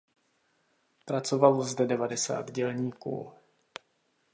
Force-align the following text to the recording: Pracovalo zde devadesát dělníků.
Pracovalo 1.05 1.63
zde 1.63 1.85
devadesát 1.85 2.51
dělníků. 2.51 3.33